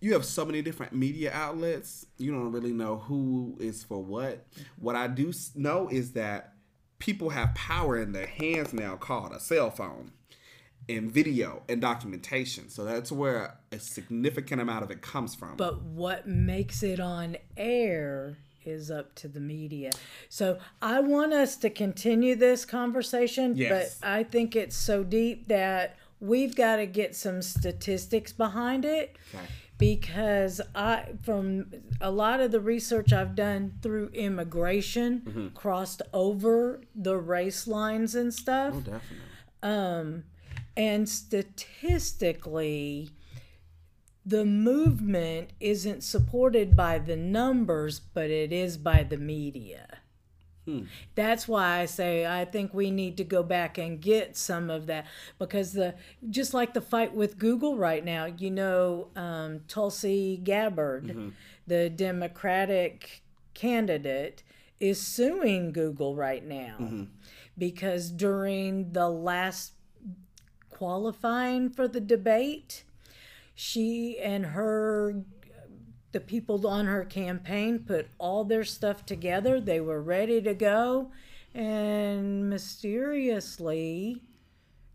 [0.00, 2.06] you have so many different media outlets.
[2.18, 4.46] You don't really know who is for what.
[4.78, 6.52] What I do know is that
[7.00, 10.12] people have power in their hands now, called a cell phone,
[10.88, 12.68] and video and documentation.
[12.68, 15.56] So that's where a significant amount of it comes from.
[15.56, 19.90] But what makes it on air is up to the media.
[20.28, 23.98] So I want us to continue this conversation, Yes.
[24.00, 29.16] but I think it's so deep that we've got to get some statistics behind it.
[29.34, 29.44] Okay.
[29.76, 31.66] Because I, from
[32.00, 35.48] a lot of the research I've done through immigration, Mm-hmm.
[35.48, 38.74] crossed over the race lines and stuff.
[38.76, 39.16] oh, definitely.
[39.62, 40.24] Um,
[40.76, 43.10] and statistically,
[44.26, 49.86] the movement isn't supported by the numbers, but it is by the media.
[50.64, 50.84] Hmm.
[51.14, 54.86] That's why I say I think we need to go back and get some of
[54.86, 55.06] that
[55.38, 55.94] because the
[56.30, 61.28] just like the fight with Google right now, you know, um, Tulsi Gabbard, mm-hmm.
[61.66, 64.42] the Democratic candidate,
[64.80, 66.76] is suing Google right now.
[66.80, 67.04] Mm-hmm.
[67.58, 69.74] Because during the last
[70.74, 72.84] qualifying for the debate,
[73.54, 75.24] she and her
[76.12, 79.60] the people on her campaign put all their stuff together.
[79.60, 81.10] They were ready to go,
[81.52, 84.22] and mysteriously,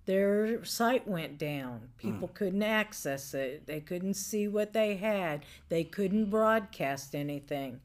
[0.06, 1.90] their site went down.
[1.98, 2.34] People mm.
[2.34, 3.68] couldn't access it.
[3.68, 5.44] They couldn't see what they had.
[5.68, 7.82] They couldn't broadcast anything.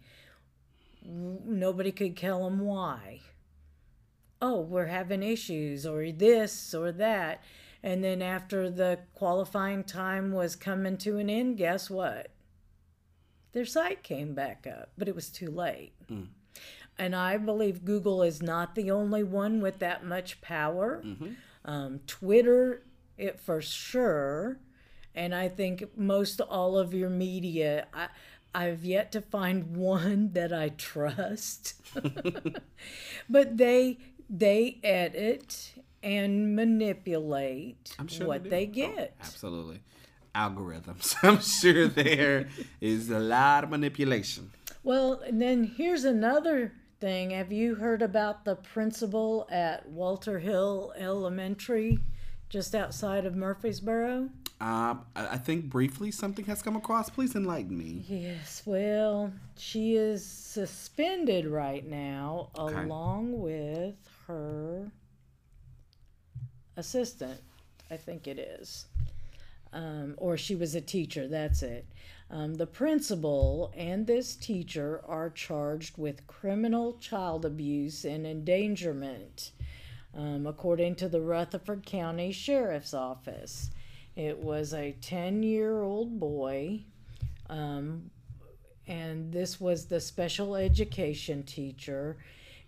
[1.05, 3.21] Nobody could tell them why.
[4.41, 7.43] Oh, we're having issues, or this or that.
[7.85, 12.35] And then after the qualifying time was coming to an end, guess what?
[13.55, 15.93] their site came back up, but it was too late.
[16.11, 16.27] Mm.
[16.99, 21.03] And I believe Google is not the only one with that much power.
[21.05, 21.31] Mm-hmm.
[21.65, 22.83] Um, Twitter,
[23.17, 24.59] it for sure.
[25.15, 28.09] And I think most all of your media, I,
[28.55, 31.75] I've yet to find one that I trust.
[33.29, 39.17] but they they edit and manipulate sure what they, they get.
[39.21, 39.81] Oh, absolutely
[40.35, 41.15] algorithms.
[41.23, 42.49] I'm sure there
[42.81, 44.51] is a lot of manipulation.
[44.83, 47.31] Well, and then here's another thing.
[47.31, 51.99] Have you heard about the principal at Walter Hill Elementary,
[52.49, 54.29] just outside of Murfreesboro?
[54.61, 57.11] Um, I think briefly something has come across.
[57.11, 58.05] Please enlighten me.
[58.09, 62.83] Yes, well, she is suspended right now, okay.
[62.83, 64.91] along with her
[66.77, 67.41] assistant.
[67.91, 68.87] I think it is
[69.75, 71.85] um, or she was a teacher, that's it.
[72.31, 79.51] Um, the principal and this teacher are charged with criminal child abuse and endangerment,
[80.17, 83.71] um, according to the Rutherford County Sheriff's Office.
[84.17, 86.83] It was a 10 year old boy,
[87.51, 88.11] um,
[88.87, 92.17] and this was the special education teacher.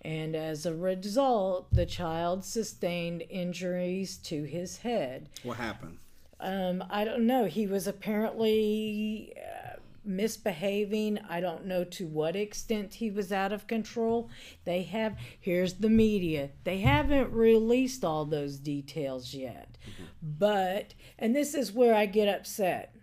[0.07, 5.29] And as a result, the child sustained injuries to his head.
[5.43, 5.99] What happened?
[6.39, 7.47] Um, I don't know.
[7.47, 11.19] He was apparently uh, misbehaving.
[11.29, 14.31] I don't know to what extent he was out of control.
[14.65, 19.77] They have, here's the media, they haven't released all those details yet.
[19.83, 20.05] Mm-hmm.
[20.23, 22.95] But, and this is where I get upset.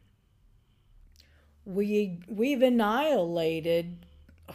[1.66, 4.06] We, we've annihilated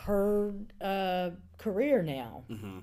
[0.07, 2.79] her uh, career now, mm-hmm.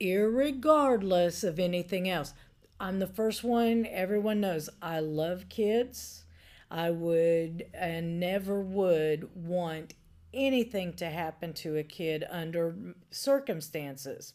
[0.00, 2.34] irregardless of anything else.
[2.80, 6.24] I'm the first one, everyone knows I love kids.
[6.70, 9.94] I would and never would want
[10.32, 12.74] anything to happen to a kid under
[13.10, 14.34] circumstances.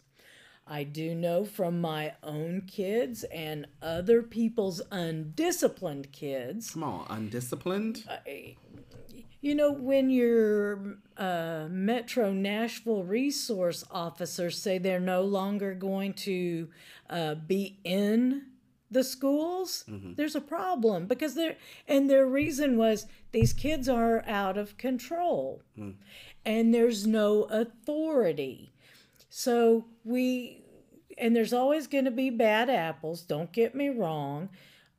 [0.69, 6.71] I do know from my own kids and other people's undisciplined kids.
[6.71, 8.03] Come on, undisciplined?
[8.07, 8.17] Uh,
[9.41, 16.69] you know, when your uh, Metro Nashville resource officers say they're no longer going to
[17.09, 18.43] uh, be in
[18.91, 20.13] the schools, mm-hmm.
[20.15, 21.55] there's a problem because they're,
[21.87, 25.93] and their reason was these kids are out of control mm.
[26.45, 28.71] and there's no authority.
[29.29, 30.63] So we,
[31.17, 34.49] and there's always going to be bad apples, don't get me wrong.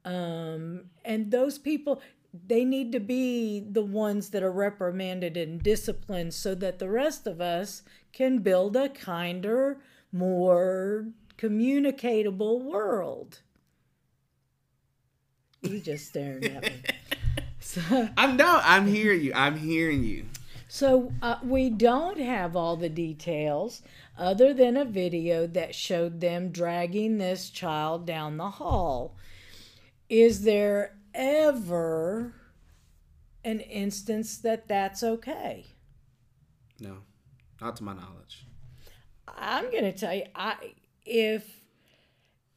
[0.05, 2.01] Um, and those people,
[2.47, 7.27] they need to be the ones that are reprimanded and disciplined so that the rest
[7.27, 9.81] of us can build a kinder,
[10.13, 13.41] more communicatable world.
[15.63, 16.73] You just staring at me.
[17.63, 19.33] So, I'm no, I'm hearing you.
[19.33, 20.25] I'm hearing you.
[20.73, 23.83] So uh, we don't have all the details
[24.17, 29.17] other than a video that showed them dragging this child down the hall.
[30.09, 32.35] Is there ever
[33.43, 35.67] an instance that that's okay?
[36.79, 36.99] No,
[37.61, 38.47] not to my knowledge.
[39.27, 40.55] I'm going to tell you, I
[41.05, 41.63] if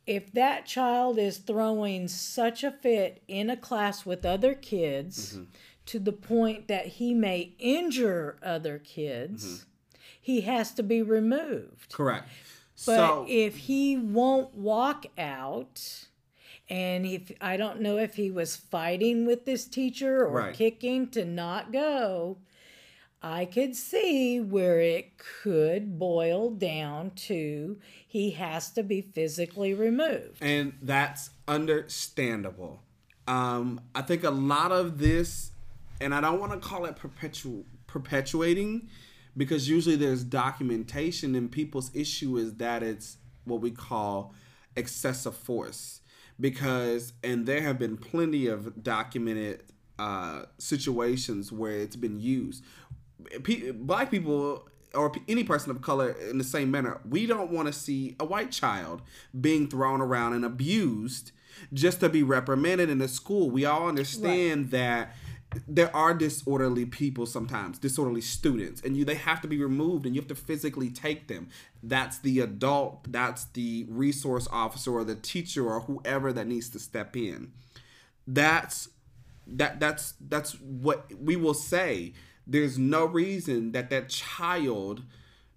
[0.06, 5.44] if that child is throwing such a fit in a class with other kids mm-hmm.
[5.86, 10.00] To the point that he may injure other kids, mm-hmm.
[10.20, 11.92] he has to be removed.
[11.92, 12.30] Correct.
[12.86, 16.08] But so, if he won't walk out,
[16.70, 20.54] and if I don't know if he was fighting with this teacher or right.
[20.56, 22.38] kicking to not go,
[23.22, 30.40] I could see where it could boil down to he has to be physically removed.
[30.42, 32.82] And that's understandable.
[33.26, 35.53] Um, I think a lot of this,
[36.02, 38.90] and I don't want to call it perpetual perpetuating,
[39.36, 44.34] because usually there's documentation, and people's issue is that it's what we call
[44.76, 46.02] excessive force
[46.40, 49.64] because and there have been plenty of documented
[50.00, 52.64] uh, situations where it's been used.
[53.76, 57.74] black people or any person of color in the same manner, we don't want to
[57.74, 59.02] see a white child
[59.40, 61.32] being thrown around and abused
[61.72, 63.50] just to be reprimanded in a school.
[63.50, 65.16] We all understand that
[65.68, 70.16] there are disorderly people sometimes, disorderly students, and you they have to be removed and
[70.16, 71.50] you have to physically take them.
[71.82, 76.80] That's the adult, that's the resource officer or the teacher or whoever that needs to
[76.80, 77.52] step in.
[78.28, 78.90] That's
[79.48, 82.14] that that's that's what we will say.
[82.46, 85.04] There's no reason that that child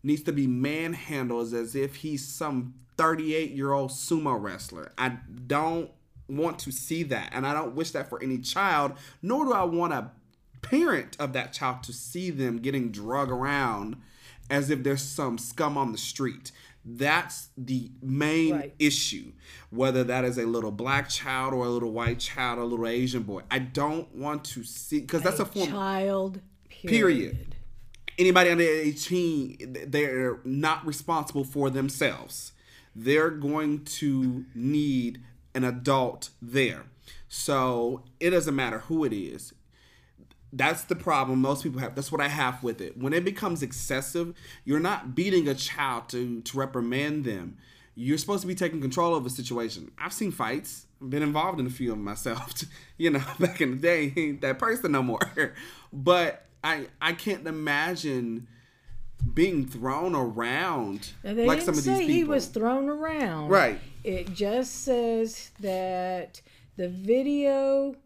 [0.03, 4.93] needs to be manhandled as if he's some 38 year old sumo wrestler.
[4.97, 5.91] I don't
[6.29, 7.31] want to see that.
[7.33, 10.11] And I don't wish that for any child, nor do I want a
[10.63, 13.97] parent of that child to see them getting drug around
[14.51, 16.53] as if there's some scum on the street.
[16.85, 18.75] That's the main right.
[18.79, 19.33] issue.
[19.71, 22.87] Whether that is a little black child or a little white child or a little
[22.87, 23.43] Asian boy.
[23.51, 27.33] I don't want to see because that's a, a form child period.
[27.33, 27.55] period.
[28.19, 32.53] Anybody under 18, they're not responsible for themselves.
[32.95, 35.21] They're going to need
[35.57, 36.85] an adult there.
[37.29, 39.53] So it doesn't matter who it is.
[40.53, 41.95] That's the problem most people have.
[41.95, 42.97] That's what I have with it.
[42.97, 44.35] When it becomes excessive,
[44.65, 47.59] you're not beating a child to, to reprimand them.
[47.95, 49.91] You're supposed to be taking control of a situation.
[49.99, 52.53] I've seen fights, been involved in a few of them myself.
[52.99, 55.21] You know, back in the day, ain't that person no more.
[55.93, 58.49] But I I can't imagine
[59.35, 62.15] being thrown around like some of these people.
[62.15, 63.49] he was thrown around.
[63.49, 63.81] Right.
[64.07, 66.41] It just says that
[66.77, 67.97] the video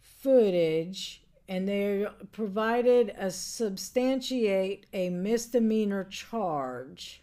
[0.00, 7.22] footage and they provided a substantiate a misdemeanor charge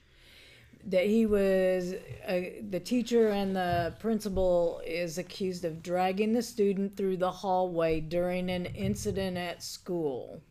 [0.86, 1.96] that he was
[2.26, 8.00] uh, the teacher and the principal is accused of dragging the student through the hallway
[8.00, 10.42] during an incident at school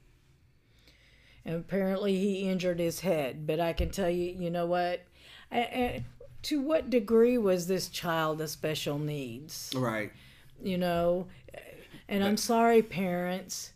[1.46, 3.46] and apparently he injured his head.
[3.46, 5.06] But I can tell you, you know what?
[5.50, 6.04] I, I,
[6.46, 9.72] to what degree was this child a special needs?
[9.74, 10.12] Right.
[10.62, 11.26] You know,
[12.08, 13.72] and I'm sorry, parents.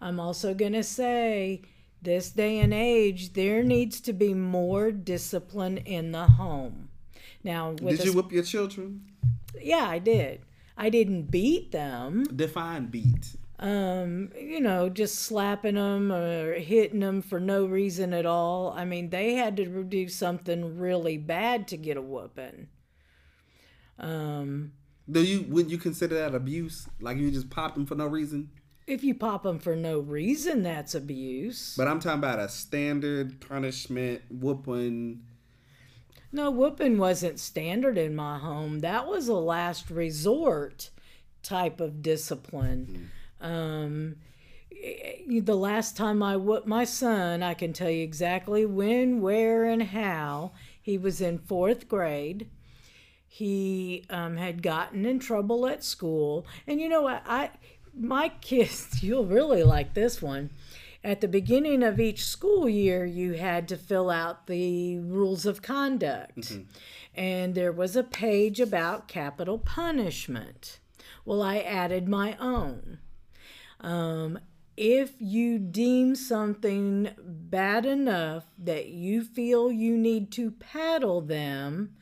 [0.00, 1.62] I'm also going to say
[2.02, 3.68] this day and age, there mm-hmm.
[3.68, 6.88] needs to be more discipline in the home.
[7.44, 9.02] Now, did you whip your children?
[9.60, 10.40] Yeah, I did.
[10.76, 12.24] I didn't beat them.
[12.24, 18.26] Define beat um, you know, just slapping them or hitting them for no reason at
[18.26, 18.74] all.
[18.76, 22.66] I mean, they had to do something really bad to get a whooping.
[24.00, 24.72] Um,
[25.08, 26.88] do you would you consider that abuse?
[27.00, 28.50] Like you just pop them for no reason?
[28.88, 31.76] If you pop them for no reason, that's abuse.
[31.76, 35.22] But I'm talking about a standard punishment whooping.
[36.32, 38.80] No, whooping wasn't standard in my home.
[38.80, 40.90] That was a last resort
[41.44, 42.86] type of discipline.
[42.90, 44.16] Mm um,
[44.72, 49.82] the last time I whooped my son, I can tell you exactly when, where, and
[49.82, 50.52] how.
[50.80, 52.48] He was in fourth grade.
[53.28, 57.22] He um, had gotten in trouble at school, and you know what?
[57.26, 57.50] I
[57.98, 60.50] my kids, you'll really like this one.
[61.04, 65.62] At the beginning of each school year, you had to fill out the rules of
[65.62, 66.62] conduct, mm-hmm.
[67.14, 70.78] and there was a page about capital punishment.
[71.24, 72.98] Well, I added my own.
[73.82, 74.38] Um,
[74.76, 81.94] if you deem something bad enough that you feel you need to paddle them,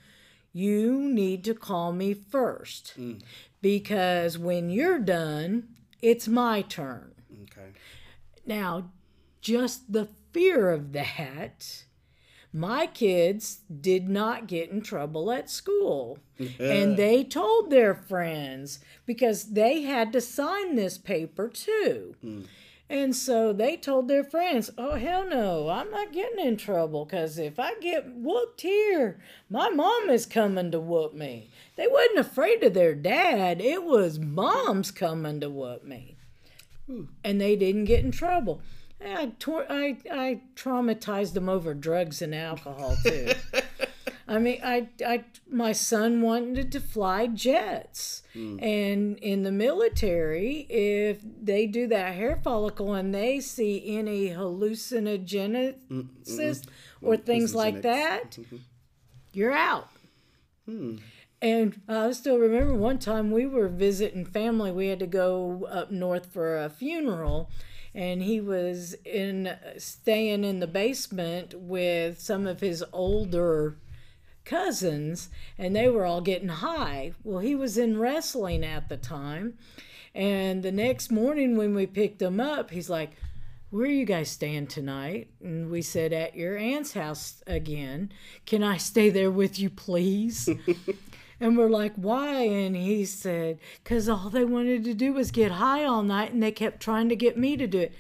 [0.53, 2.95] you need to call me first.
[2.99, 3.23] Mm.
[3.61, 5.69] Because when you're done,
[6.01, 7.15] it's my turn.
[7.43, 7.71] Okay.
[8.47, 8.91] Now,
[9.41, 11.85] just the fear of that
[12.53, 16.19] my kids did not get in trouble at school.
[16.59, 22.17] and they told their friends because they had to sign this paper too.
[22.25, 22.47] Mm.
[22.91, 27.39] And so they told their friends, oh, hell no, I'm not getting in trouble because
[27.39, 31.51] if I get whooped here, my mom is coming to whoop me.
[31.77, 36.17] They wasn't afraid of their dad, it was mom's coming to whoop me.
[37.23, 38.61] And they didn't get in trouble.
[39.05, 43.33] I, tor- I, I traumatized them over drugs and alcohol too.
[44.29, 48.63] I mean, I, I, my son wanted to fly jets, mm.
[48.63, 55.75] and in the military, if they do that hair follicle and they see any hallucinogenesis
[56.27, 56.67] mm
[57.03, 58.57] or things like that, mm-hmm.
[59.33, 59.89] you're out.
[60.67, 60.97] Hmm.
[61.43, 64.71] And I still remember one time we were visiting family.
[64.71, 67.51] We had to go up north for a funeral,
[67.95, 73.77] and he was in staying in the basement with some of his older
[74.45, 75.29] cousins
[75.59, 77.13] and they were all getting high.
[77.25, 79.59] Well he was in wrestling at the time.
[80.15, 83.17] And the next morning when we picked him up he's like
[83.71, 85.31] where are you guys staying tonight?
[85.41, 88.13] And we said at your aunt's house again.
[88.47, 90.49] Can i stay there with you please
[91.41, 92.43] And we're like, why?
[92.43, 96.43] And he said, because all they wanted to do was get high all night and
[96.43, 97.93] they kept trying to get me to do it.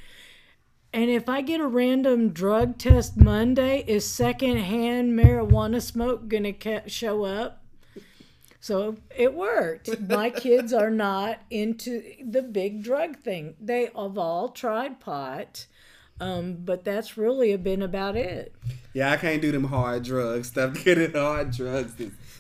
[0.92, 6.88] And if I get a random drug test Monday, is secondhand marijuana smoke going to
[6.88, 7.62] show up?
[8.60, 10.00] So it worked.
[10.00, 13.54] My kids are not into the big drug thing.
[13.60, 15.66] They have all tried pot,
[16.20, 18.54] um, but that's really been about it.
[18.92, 20.74] Yeah, I can't do them hard drugs stuff.
[20.84, 21.94] Getting hard drugs.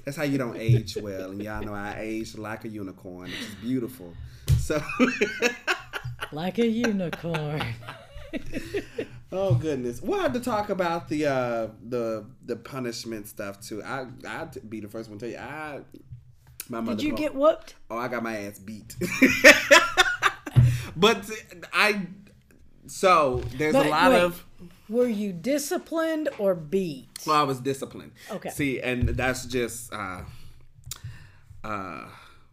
[0.04, 1.30] That's how you don't age well.
[1.30, 4.14] And y'all know I aged like a unicorn, is beautiful.
[4.58, 4.82] So,
[6.32, 7.62] like a unicorn.
[9.32, 13.82] oh goodness, we'll have to talk about the uh, the the punishment stuff too.
[13.82, 15.38] I I'd be the first one to tell you.
[15.38, 15.80] I
[16.68, 16.96] my mother.
[16.96, 17.74] Did you get whooped?
[17.90, 18.94] Oh, I got my ass beat.
[20.96, 21.28] but
[21.72, 22.06] I
[22.86, 24.46] so there's but, a lot wait, of.
[24.90, 27.06] Were you disciplined or beat?
[27.24, 28.10] Well, I was disciplined.
[28.28, 28.50] Okay.
[28.50, 30.22] See, and that's just uh,
[31.62, 32.06] uh,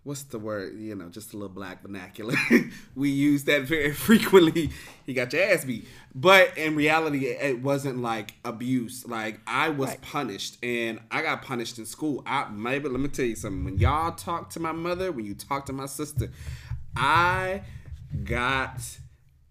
[0.04, 0.78] what's the word?
[0.78, 2.36] You know, just a little black vernacular.
[2.96, 4.70] we use that very frequently.
[5.08, 9.08] He got your ass beat, but in reality, it wasn't like abuse.
[9.08, 10.02] Like I was right.
[10.02, 12.22] punished, and I got punished in school.
[12.28, 13.66] I maybe let me tell you something.
[13.66, 16.30] When y'all talk to my mother, when you talk to my sister,
[16.96, 17.64] I
[18.24, 18.80] got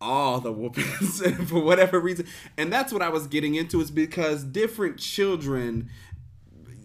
[0.00, 2.26] all the whoopings for whatever reason.
[2.56, 5.88] And that's what I was getting into is because different children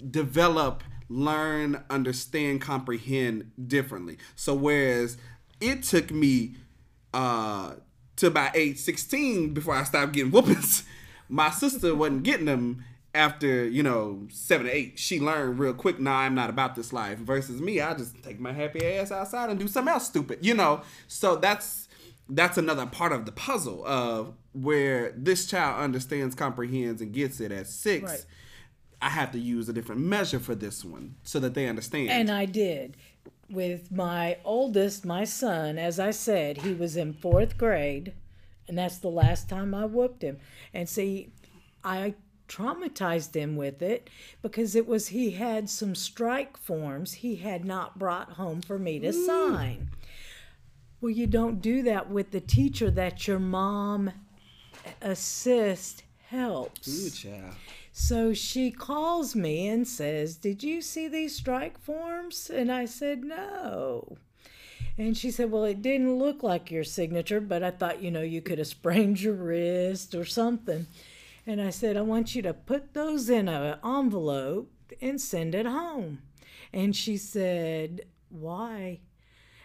[0.10, 4.18] develop learn, understand, comprehend differently.
[4.36, 5.18] So whereas
[5.60, 6.56] it took me
[7.14, 7.74] uh
[8.16, 10.84] to about age 16 before I stopped getting whoopings,
[11.30, 12.84] my sister wasn't getting them
[13.14, 14.98] after, you know, seven or eight.
[14.98, 17.18] She learned real quick, nah, I'm not about this life.
[17.18, 20.54] Versus me, I just take my happy ass outside and do something else stupid, you
[20.54, 20.82] know.
[21.08, 21.90] So that's
[22.32, 27.52] that's another part of the puzzle of where this child understands, comprehends, and gets it
[27.52, 28.12] at six.
[28.12, 28.26] Right
[29.02, 32.12] I have to use a different measure for this one so that they understand.
[32.12, 32.96] And I did.
[33.50, 38.14] With my oldest, my son, as I said, he was in fourth grade,
[38.68, 40.38] and that's the last time I whooped him.
[40.74, 41.34] And see,
[41.84, 42.14] I
[42.48, 44.10] traumatized him with it
[44.42, 49.00] because it was he had some strike forms he had not brought home for me
[49.00, 49.90] to sign.
[51.02, 54.12] Well, you don't do that with the teacher that your mom
[55.02, 56.88] assist helps.
[56.88, 57.56] Ooh, child.
[57.92, 62.50] So she calls me and says, Did you see these strike forms?
[62.50, 64.18] And I said, No.
[64.98, 68.22] And she said, Well, it didn't look like your signature, but I thought, you know,
[68.22, 70.86] you could have sprained your wrist or something.
[71.48, 74.72] And I said, I want you to put those in an envelope
[75.02, 76.22] and send it home.
[76.72, 79.00] And she said, Why?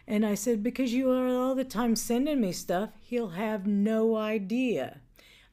[0.09, 4.17] And I said, Because you are all the time sending me stuff, he'll have no
[4.17, 5.01] idea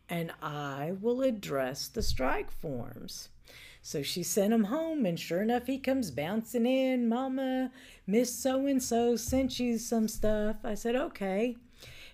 [0.09, 3.29] and I will address the strike forms.
[3.81, 7.09] So she sent him home, and sure enough, he comes bouncing in.
[7.09, 7.71] Mama,
[8.07, 10.57] Miss So and so sent you some stuff.
[10.63, 11.57] I said, okay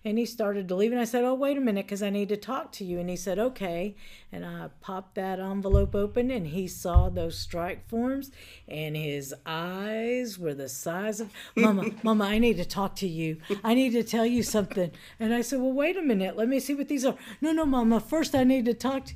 [0.06, 2.30] and he started to leave and i said oh wait a minute because i need
[2.30, 3.00] to talk to you.
[3.00, 3.96] And he said okay.
[4.32, 8.32] And i popped that envelope open and he saw those strike forms
[8.68, 13.38] and his eyes were the size of mama mama i need to talk to you.
[13.64, 14.92] I need to tell you something.
[15.20, 16.38] And i said well wait a minute.
[16.38, 17.16] Let me see what these are.
[17.42, 19.14] No no mama first i need to talk to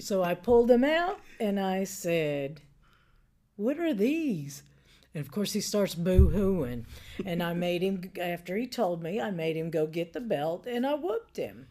[0.00, 2.62] so i pulled them out and i said
[3.56, 4.62] what are these
[5.14, 6.86] and of course, he starts boo hooing.
[7.24, 10.66] And I made him, after he told me, I made him go get the belt
[10.66, 11.66] and I whooped him.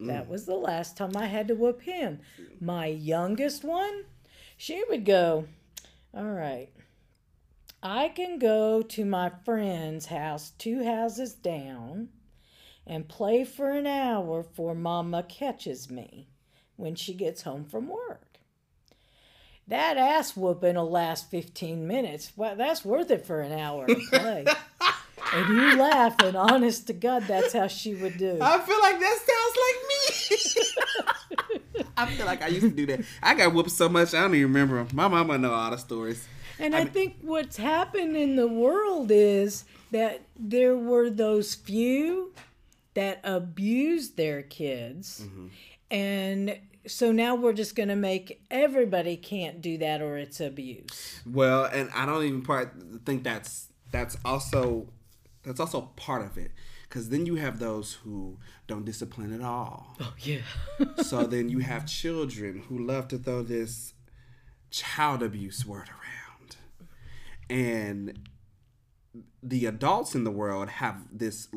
[0.00, 0.06] Mm.
[0.06, 2.20] That was the last time I had to whoop him.
[2.60, 4.04] My youngest one,
[4.56, 5.46] she would go,
[6.12, 6.70] All right,
[7.82, 12.10] I can go to my friend's house two houses down
[12.86, 16.28] and play for an hour before Mama catches me
[16.76, 18.33] when she gets home from work
[19.68, 22.32] that ass whooping will last 15 minutes.
[22.36, 24.44] Well, that's worth it for an hour of play.
[25.34, 28.38] and you laugh, and honest to God, that's how she would do.
[28.40, 29.76] I feel like that sounds like
[31.74, 31.84] me.
[31.96, 33.04] I feel like I used to do that.
[33.22, 36.26] I got whooped so much, I don't even remember My mama know all the stories.
[36.58, 41.54] And I, I mean, think what's happened in the world is that there were those
[41.54, 42.34] few
[42.94, 45.24] that abused their kids.
[45.24, 45.46] Mm-hmm.
[45.90, 51.20] And so now we're just going to make everybody can't do that or it's abuse.
[51.26, 52.74] Well, and I don't even part
[53.04, 54.88] think that's that's also
[55.44, 56.50] that's also part of it
[56.82, 59.96] because then you have those who don't discipline at all.
[60.00, 60.42] Oh yeah.
[61.02, 63.94] so then you have children who love to throw this
[64.70, 66.56] child abuse word around,
[67.48, 68.28] and
[69.42, 71.48] the adults in the world have this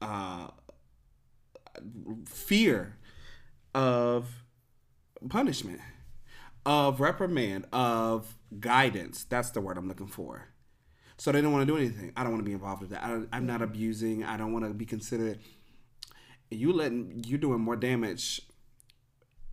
[0.00, 0.48] uh,
[2.26, 2.96] fear
[3.74, 4.28] of
[5.28, 5.80] punishment
[6.64, 9.24] of reprimand, of guidance.
[9.24, 10.48] That's the word I'm looking for.
[11.16, 12.12] So they don't want to do anything.
[12.16, 13.02] I don't want to be involved with that.
[13.02, 14.22] I don't, I'm not abusing.
[14.24, 15.38] I don't want to be considered.
[16.50, 18.42] You letting you're doing more damage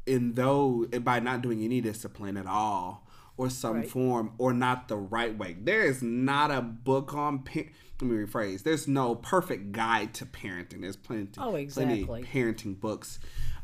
[0.05, 3.07] in though by not doing any discipline at all
[3.37, 3.89] or some Right.
[3.89, 5.55] form or not the right way.
[5.59, 7.61] There is not a book on pa-
[8.01, 8.63] let me rephrase.
[8.63, 10.81] There's no perfect guide to parenting.
[10.81, 12.23] There's plenty Oh, plenty exactly.
[12.23, 13.19] parenting books.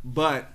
[0.06, 0.54] But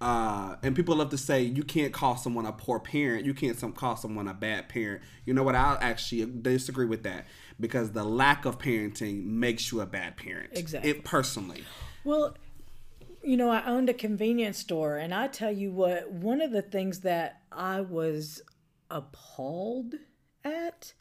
[0.00, 3.26] uh, and people love to say you can't call someone a poor parent.
[3.26, 5.02] You can't some call someone a bad parent.
[5.24, 5.56] You know what?
[5.56, 7.26] I'll actually disagree with that
[7.58, 10.50] because the lack of parenting makes you a bad parent.
[10.52, 10.90] Exactly.
[10.90, 11.64] It personally.
[12.04, 12.36] Well,
[13.24, 16.62] you know, I owned a convenience store, and I tell you what, one of the
[16.62, 18.42] things that I was
[18.90, 19.94] appalled
[20.44, 20.94] at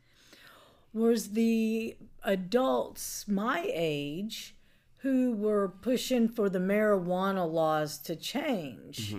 [0.94, 4.56] was the adults my age
[5.02, 9.16] who were pushing for the marijuana laws to change.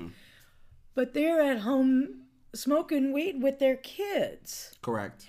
[0.95, 2.23] But they're at home
[2.55, 4.77] smoking weed with their kids.
[4.83, 5.27] Correct.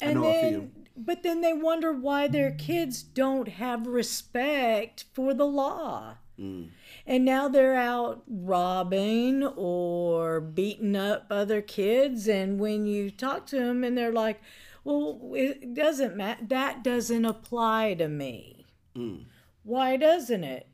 [0.00, 0.70] And know a then, few.
[0.96, 6.16] but then they wonder why their kids don't have respect for the law.
[6.38, 6.68] Mm.
[7.06, 12.28] And now they're out robbing or beating up other kids.
[12.28, 14.40] And when you talk to them, and they're like,
[14.84, 16.44] well, it doesn't matter.
[16.48, 18.66] That doesn't apply to me.
[18.94, 19.24] Mm.
[19.66, 20.68] Why doesn't it?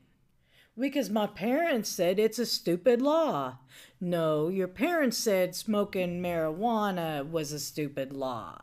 [0.77, 3.57] Because my parents said it's a stupid law.
[3.99, 8.61] No, your parents said smoking marijuana was a stupid law.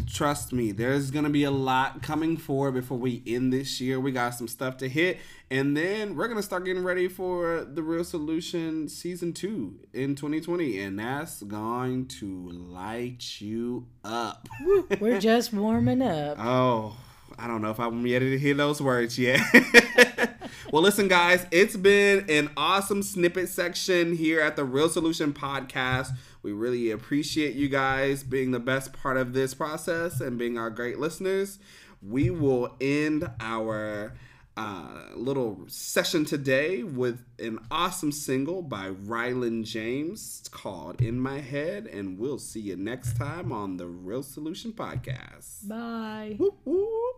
[0.07, 3.99] trust me, there's gonna be a lot coming forward before we end this year.
[3.99, 5.19] We got some stuff to hit,
[5.51, 10.79] and then we're gonna start getting ready for the Real Solution season two in 2020,
[10.81, 14.49] and that's going to light you up.
[15.01, 16.37] We're just warming up.
[16.39, 16.97] Oh,
[17.39, 19.41] I don't know if I'm ready to hear those words yet.
[20.73, 26.11] well, listen, guys, it's been an awesome snippet section here at the Real Solution Podcast.
[26.43, 30.71] We really appreciate you guys being the best part of this process and being our
[30.71, 31.59] great listeners.
[32.03, 34.15] We will end our
[34.57, 41.41] uh, little session today with an awesome single by Rylan James It's called In My
[41.41, 45.69] Head, and we'll see you next time on the Real Solution Podcast.
[45.69, 46.35] Bye.
[46.39, 47.17] Whoop, whoop.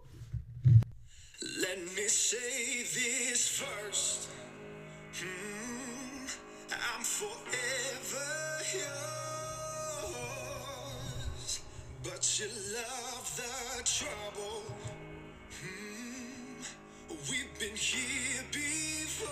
[1.60, 4.28] Let me say this first.
[5.14, 5.83] Hmm,
[6.74, 8.30] I'm forever
[10.10, 11.60] yours,
[12.02, 14.62] but you love the trouble.
[15.60, 16.62] Hmm.
[17.30, 19.28] We've been here before,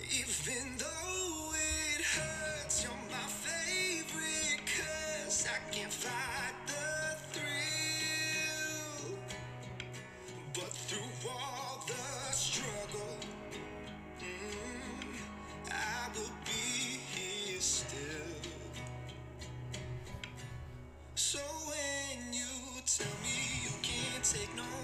[0.00, 2.82] even though it hurts.
[2.82, 6.71] You're my favorite, cause I can't fight.
[16.14, 17.98] will be here still.
[21.14, 24.81] So when you tell me you can't take no